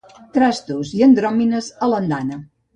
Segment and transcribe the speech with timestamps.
[0.37, 2.43] Trastos i andròmines a l’andana.